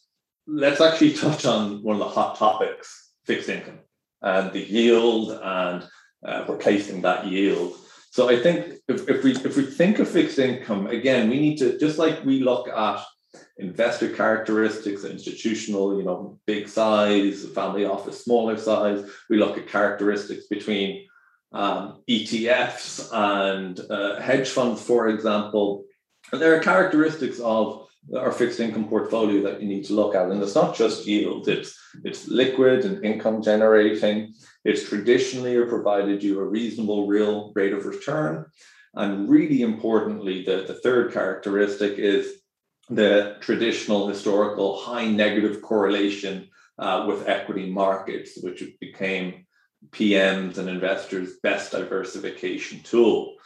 [0.46, 3.78] let's actually touch on one of the hot topics fixed income
[4.22, 5.88] and the yield and
[6.26, 7.74] uh, replacing that yield
[8.10, 11.56] so i think if, if we if we think of fixed income again we need
[11.56, 13.04] to just like we look at
[13.58, 19.08] investor characteristics, institutional, you know, big size, family office, smaller size.
[19.28, 21.06] We look at characteristics between
[21.52, 25.84] um, ETFs and uh, hedge funds, for example.
[26.32, 30.30] There are characteristics of our fixed income portfolio that you need to look at.
[30.30, 34.34] And it's not just yield, it's, it's liquid and income generating.
[34.64, 38.46] It's traditionally provided you a reasonable real rate of return.
[38.94, 42.42] And really importantly, the, the third characteristic is
[42.88, 49.46] the traditional historical high negative correlation uh, with equity markets, which became
[49.90, 53.36] PMs and investors' best diversification tool.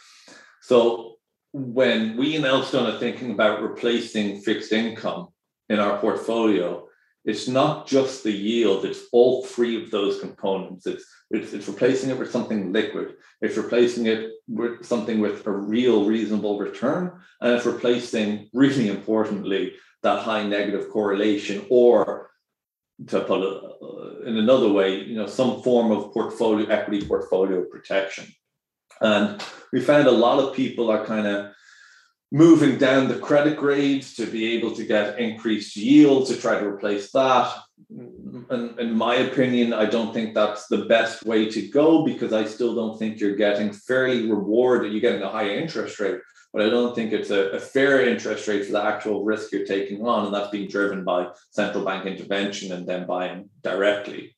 [0.61, 1.17] So
[1.53, 5.29] when we in Elkstone are thinking about replacing fixed income
[5.69, 6.87] in our portfolio,
[7.25, 10.87] it's not just the yield, it's all three of those components.
[10.87, 15.51] It's, it's, it's replacing it with something liquid, it's replacing it with something with a
[15.51, 22.31] real reasonable return, and it's replacing, really importantly, that high negative correlation or
[23.09, 27.65] to put it uh, in another way, you know, some form of portfolio equity portfolio
[27.65, 28.27] protection.
[29.01, 31.53] And we found a lot of people are kind of
[32.33, 36.67] moving down the credit grades to be able to get increased yield to try to
[36.67, 37.55] replace that.
[38.51, 42.45] And in my opinion, I don't think that's the best way to go because I
[42.45, 44.93] still don't think you're getting fairly rewarded.
[44.93, 46.19] You're getting a high interest rate,
[46.53, 49.67] but I don't think it's a, a fair interest rate for the actual risk you're
[49.67, 50.27] taking on.
[50.27, 54.37] And that's being driven by central bank intervention and then buying directly.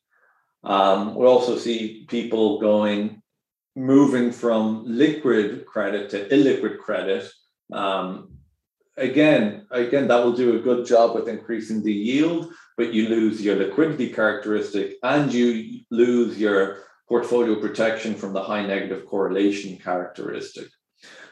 [0.64, 3.22] Um, we also see people going,
[3.76, 7.30] moving from liquid credit to illiquid credit
[7.72, 8.38] um,
[8.96, 13.42] again, again, that will do a good job with increasing the yield, but you lose
[13.42, 20.68] your liquidity characteristic and you lose your portfolio protection from the high negative correlation characteristic.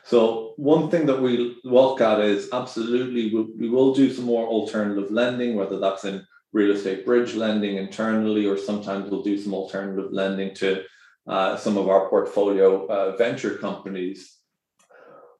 [0.07, 5.11] So one thing that we look at is absolutely we will do some more alternative
[5.11, 10.12] lending, whether that's in real estate bridge lending internally, or sometimes we'll do some alternative
[10.12, 10.85] lending to
[11.27, 14.37] uh, some of our portfolio uh, venture companies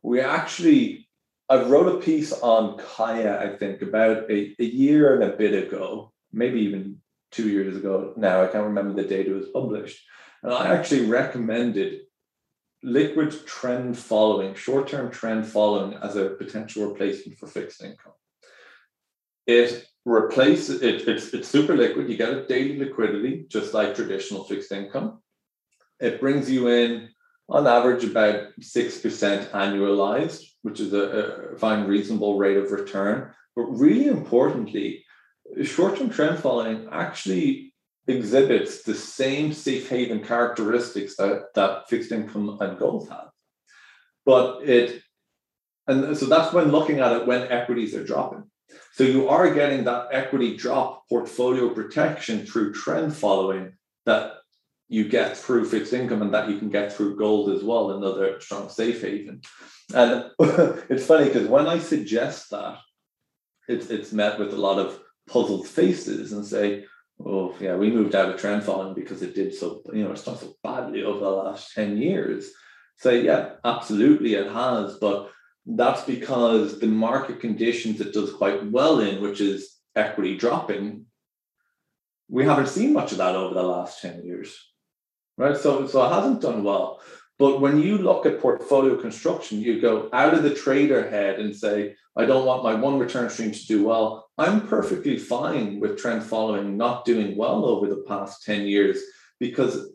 [0.07, 1.09] we actually
[1.49, 5.67] I wrote a piece on CAIA, I think, about a, a year and a bit
[5.67, 6.99] ago, maybe even
[7.31, 8.43] two years ago now.
[8.43, 10.01] I can't remember the date it was published.
[10.43, 12.01] And I actually recommended
[12.87, 18.13] liquid trend following, short term trend following as a potential replacement for fixed income.
[19.47, 22.09] It replaces it, it's, it's super liquid.
[22.09, 25.21] You get a daily liquidity, just like traditional fixed income.
[25.99, 27.09] It brings you in
[27.49, 33.33] on average about 6% annualized, which is a, a fine, reasonable rate of return.
[33.57, 35.05] But really importantly,
[35.65, 37.66] short term trend following actually
[38.09, 43.31] exhibits the same safe haven characteristics that, that fixed income and gold have.
[44.25, 45.03] But it,
[45.87, 48.45] and so that's when looking at it when equities are dropping.
[48.93, 54.35] So you are getting that equity drop portfolio protection through trend following that
[54.89, 58.41] you get through fixed income and that you can get through gold as well, another
[58.41, 59.41] strong safe haven.
[59.95, 60.31] And
[60.89, 62.79] it's funny because when I suggest that,
[63.69, 66.85] it's it's met with a lot of puzzled faces and say,
[67.25, 70.25] "Oh, yeah, we moved out of trend following because it did so, you know, it's
[70.25, 72.51] done so badly over the last ten years."
[72.99, 75.31] So, yeah, absolutely, it has, but
[75.67, 81.07] that's because the market conditions it does quite well in, which is equity dropping,
[82.29, 84.57] we haven't seen much of that over the last 10 years.
[85.39, 85.57] Right.
[85.57, 87.03] So so it hasn't done well.
[87.39, 91.55] But when you look at portfolio construction, you go out of the trader head and
[91.55, 94.29] say, I don't want my one return stream to do well.
[94.39, 98.99] I'm perfectly fine with trend following not doing well over the past 10 years
[99.39, 99.91] because,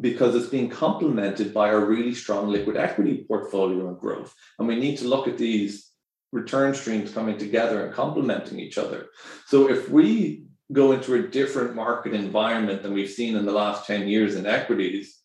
[0.00, 4.34] because it's being complemented by a really strong liquid equity portfolio and growth.
[4.58, 5.90] And we need to look at these
[6.32, 9.08] return streams coming together and complementing each other.
[9.48, 13.86] So if we go into a different market environment than we've seen in the last
[13.86, 15.19] 10 years in equities,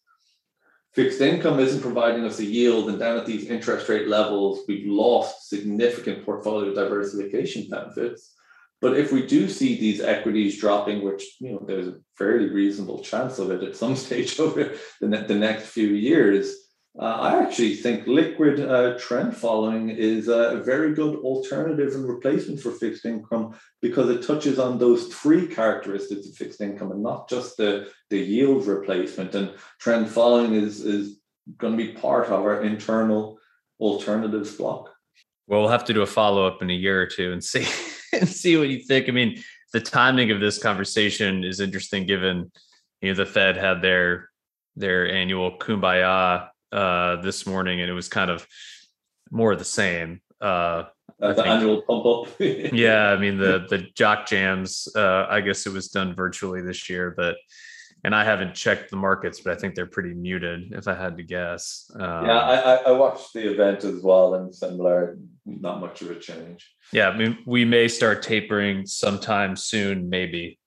[0.96, 4.88] fixed income isn't providing us a yield and down at these interest rate levels we've
[4.88, 8.34] lost significant portfolio diversification benefits.
[8.82, 13.04] But if we do see these equities dropping which you know there's a fairly reasonable
[13.04, 16.65] chance of it at some stage over the, ne- the next few years
[16.98, 22.62] uh, I actually think liquid uh, trend following is a very good alternative and replacement
[22.62, 27.28] for fixed income because it touches on those three characteristics of fixed income and not
[27.28, 29.36] just the, the yield replacement.
[29.36, 31.20] And trend following is, is
[31.58, 33.40] going to be part of our internal
[33.78, 34.90] alternatives block.
[35.48, 37.68] Well, we'll have to do a follow up in a year or two and see
[38.14, 39.10] and see what you think.
[39.10, 39.44] I mean,
[39.74, 42.52] the timing of this conversation is interesting given
[43.02, 44.30] you know the Fed had their
[44.76, 48.48] their annual kumbaya uh, this morning, and it was kind of
[49.32, 50.22] more of the same.
[50.42, 50.86] Uh,
[51.20, 52.36] the annual pump up.
[52.40, 54.88] yeah, I mean the the jock jams.
[54.96, 57.36] Uh, I guess it was done virtually this year, but
[58.04, 60.74] and I haven't checked the markets, but I think they're pretty muted.
[60.74, 61.90] If I had to guess.
[61.96, 66.20] Um, yeah, I, I watched the event as well, and similar, not much of a
[66.20, 66.70] change.
[66.92, 70.60] Yeah, I mean we may start tapering sometime soon, maybe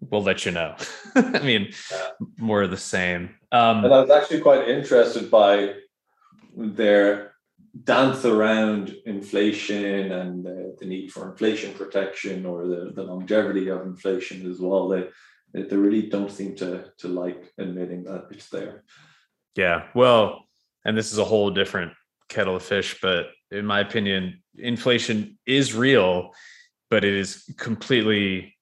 [0.00, 0.74] we'll let you know.
[1.14, 2.08] I mean, yeah.
[2.38, 3.34] more of the same.
[3.52, 5.74] Um, and I was actually quite interested by
[6.56, 7.32] their
[7.84, 13.82] dance around inflation and the, the need for inflation protection or the, the longevity of
[13.82, 14.88] inflation as well.
[14.88, 15.08] They
[15.52, 18.84] they really don't seem to to like admitting that it's there.
[19.56, 20.44] Yeah, well,
[20.84, 21.92] and this is a whole different
[22.28, 26.32] kettle of fish, but in my opinion, inflation is real,
[26.90, 28.56] but it is completely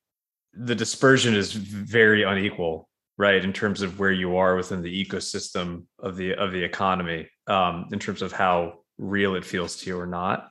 [0.53, 5.85] the dispersion is very unequal right in terms of where you are within the ecosystem
[6.01, 9.99] of the of the economy um, in terms of how real it feels to you
[9.99, 10.49] or not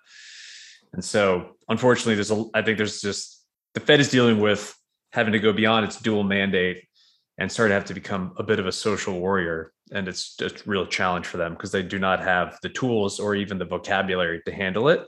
[0.94, 4.76] and so unfortunately there's a i think there's just the fed is dealing with
[5.12, 6.84] having to go beyond its dual mandate
[7.38, 10.50] and start to have to become a bit of a social warrior and it's a
[10.66, 14.42] real challenge for them because they do not have the tools or even the vocabulary
[14.46, 15.06] to handle it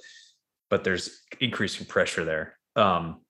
[0.69, 3.21] but there's increasing pressure there um,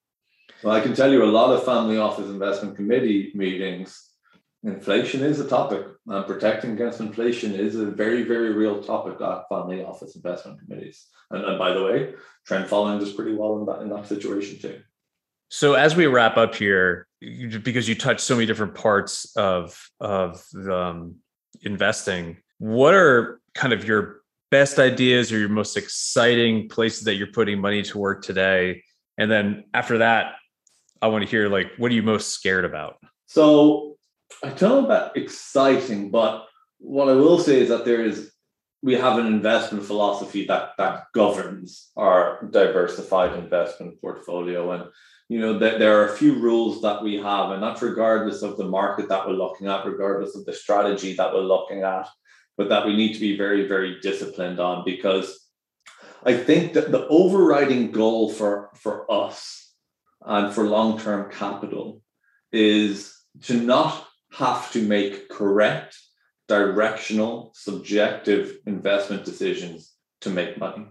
[0.62, 4.10] well, I can tell you a lot of family office investment committee meetings.
[4.66, 9.48] Inflation is a topic, and protecting against inflation is a very, very real topic at
[9.48, 11.06] family office investment committees.
[11.30, 12.14] And, and by the way,
[12.44, 14.80] trend following does pretty well in that in that situation too.
[15.50, 20.44] So as we wrap up here, because you touched so many different parts of of
[20.68, 21.14] um,
[21.62, 27.28] investing, what are kind of your best ideas or your most exciting places that you're
[27.28, 28.82] putting money to work today?
[29.16, 30.34] And then after that,
[31.00, 32.96] I want to hear like what are you most scared about?
[33.26, 33.95] So
[34.42, 36.46] I don't know about exciting, but
[36.78, 38.32] what I will say is that there is
[38.82, 44.72] we have an investment philosophy that that governs our diversified investment portfolio.
[44.72, 44.84] And
[45.28, 48.56] you know that there are a few rules that we have and that's regardless of
[48.56, 52.08] the market that we're looking at regardless of the strategy that we're looking at
[52.56, 55.48] but that we need to be very very disciplined on because
[56.24, 59.74] i think that the overriding goal for for us
[60.24, 62.02] and for long term capital
[62.52, 64.05] is to not
[64.36, 65.96] have to make correct,
[66.46, 70.86] directional, subjective investment decisions to make money.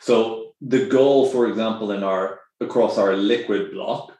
[0.00, 4.12] So the goal, for example, in our across our liquid block,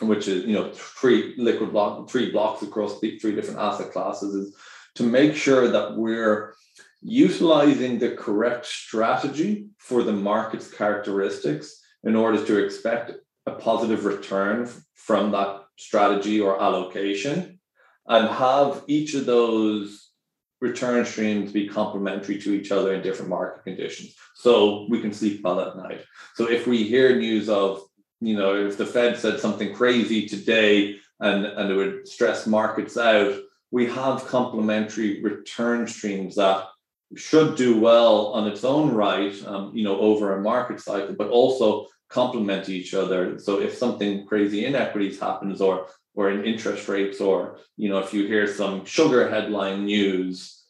[0.00, 4.34] which is you know three liquid block, three blocks across the three different asset classes,
[4.34, 4.56] is
[4.94, 6.54] to make sure that we're
[7.02, 13.12] utilizing the correct strategy for the market's characteristics in order to expect
[13.46, 17.58] a positive return from that strategy or allocation
[18.06, 20.10] and have each of those
[20.60, 24.14] return streams be complementary to each other in different market conditions.
[24.34, 26.04] So we can sleep well at night.
[26.34, 27.82] So if we hear news of
[28.20, 32.96] you know if the fed said something crazy today and and it would stress markets
[32.96, 33.38] out
[33.70, 36.66] we have complementary return streams that
[37.16, 41.30] should do well on its own right, um, you know, over a market cycle, but
[41.30, 43.38] also complement each other.
[43.38, 47.98] So if something crazy in equities happens, or or in interest rates, or you know,
[47.98, 50.64] if you hear some sugar headline news,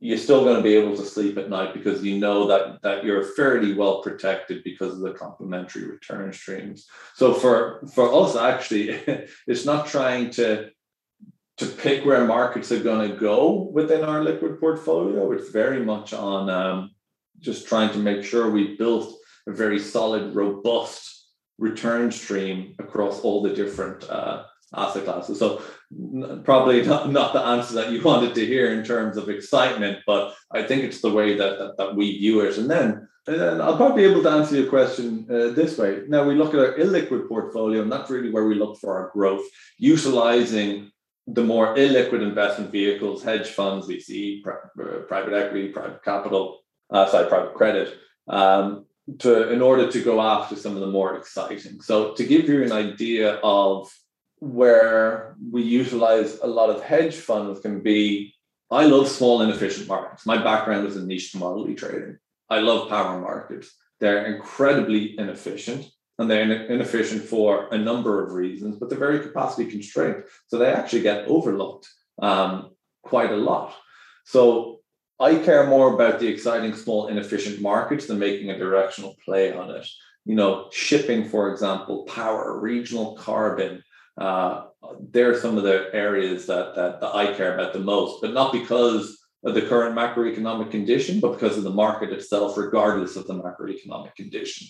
[0.00, 3.04] you're still going to be able to sleep at night because you know that that
[3.04, 6.86] you're fairly well protected because of the complementary return streams.
[7.14, 8.90] So for for us, actually,
[9.46, 10.70] it's not trying to
[11.56, 15.30] to pick where markets are going to go within our liquid portfolio.
[15.32, 16.90] It's very much on um,
[17.38, 19.14] just trying to make sure we built
[19.46, 21.28] a very solid, robust
[21.58, 25.38] return stream across all the different uh, asset classes.
[25.38, 25.62] So
[26.44, 30.34] probably not, not the answer that you wanted to hear in terms of excitement, but
[30.52, 32.58] I think it's the way that, that, that we view it.
[32.58, 36.02] And then and I'll probably be able to answer your question uh, this way.
[36.08, 39.10] Now we look at our illiquid portfolio, and that's really where we look for our
[39.14, 39.44] growth,
[39.78, 40.90] utilizing
[41.26, 47.28] the more illiquid investment vehicles, hedge funds, VC, uh, private equity, private capital, uh, sorry,
[47.28, 47.96] private credit,
[48.28, 48.84] um,
[49.18, 51.80] to in order to go after some of the more exciting.
[51.80, 53.92] So to give you an idea of
[54.38, 58.34] where we utilize a lot of hedge funds can be
[58.70, 60.26] I love small inefficient markets.
[60.26, 62.18] My background is in niche commodity trading.
[62.50, 63.72] I love power markets.
[64.00, 65.86] They're incredibly inefficient
[66.18, 70.24] and they're inefficient for a number of reasons, but they're very capacity constrained.
[70.48, 71.88] So they actually get overlooked
[72.20, 72.70] um,
[73.02, 73.74] quite a lot.
[74.24, 74.80] So
[75.20, 79.70] I care more about the exciting small inefficient markets than making a directional play on
[79.70, 79.86] it.
[80.24, 83.82] You know, shipping, for example, power, regional carbon,
[84.18, 84.64] uh,
[85.10, 88.52] they're some of the areas that, that, that I care about the most, but not
[88.52, 93.34] because of the current macroeconomic condition, but because of the market itself, regardless of the
[93.34, 94.66] macroeconomic condition.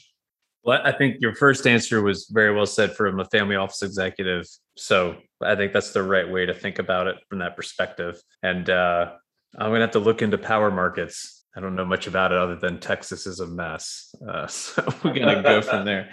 [0.64, 4.47] Well, I think your first answer was very well said from a family office executive.
[4.76, 8.20] So I think that's the right way to think about it from that perspective.
[8.42, 9.12] And uh,
[9.59, 12.57] I'm to have to look into power markets I don't know much about it other
[12.57, 14.14] than Texas is a mess.
[14.26, 16.11] Uh, so we're to go from there.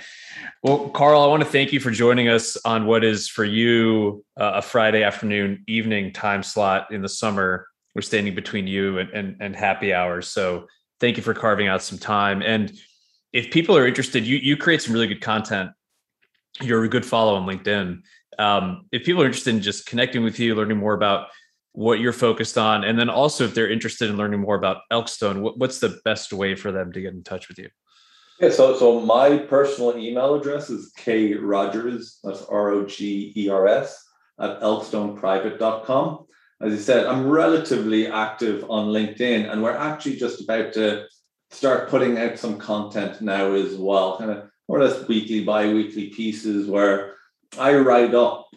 [0.63, 4.23] Well, Karl, I want to thank you for joining us on what is for you
[4.39, 7.67] uh, a Friday afternoon, evening time slot in the summer.
[7.95, 10.27] We're standing between you and, and, and happy hours.
[10.27, 10.67] So
[10.99, 12.41] thank you for carving out some time.
[12.43, 12.71] And
[13.33, 15.71] if people are interested, you, you create some really good content.
[16.61, 18.01] You're a good follow on LinkedIn.
[18.37, 21.27] Um, if people are interested in just connecting with you, learning more about
[21.73, 22.83] what you're focused on.
[22.83, 26.33] And then also if they're interested in learning more about elkstone what, what's the best
[26.33, 27.69] way for them to get in touch with you?
[28.39, 34.03] Yeah so so my personal email address is k rogers that's r-o-g-e-r-s
[34.39, 36.25] at elkstoneprivate.com
[36.61, 41.05] as you said i'm relatively active on linkedin and we're actually just about to
[41.51, 46.07] start putting out some content now as well kind of more or less weekly bi-weekly
[46.07, 47.13] pieces where
[47.59, 48.47] i write up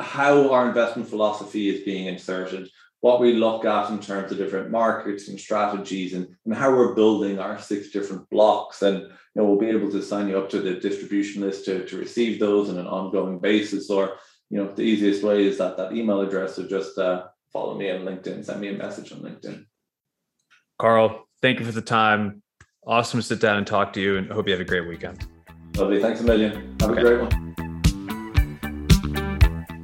[0.00, 2.68] how our investment philosophy is being inserted,
[3.00, 6.94] what we look at in terms of different markets and strategies, and, and how we're
[6.94, 8.82] building our six different blocks.
[8.82, 11.86] And you know, we'll be able to sign you up to the distribution list to,
[11.86, 13.90] to receive those on an ongoing basis.
[13.90, 14.16] Or
[14.50, 16.56] you know, the easiest way is that that email address.
[16.56, 19.66] So just uh, follow me on LinkedIn, send me a message on LinkedIn.
[20.78, 22.42] Karl, thank you for the time.
[22.86, 25.26] Awesome to sit down and talk to you, and hope you have a great weekend.
[25.76, 26.00] Lovely.
[26.00, 26.76] Thanks a million.
[26.80, 27.00] Have okay.
[27.00, 27.43] a great one.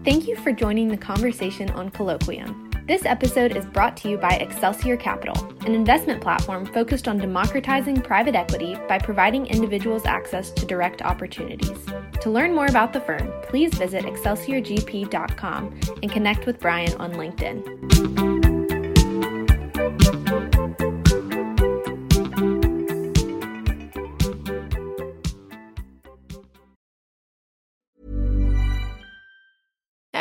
[0.03, 2.69] Thank you for joining the conversation on Colloquium.
[2.87, 5.37] This episode is brought to you by Excelsior Capital,
[5.67, 11.79] an investment platform focused on democratizing private equity by providing individuals access to direct opportunities.
[12.23, 18.30] To learn more about the firm, please visit excelsiorgp.com and connect with Brian on LinkedIn.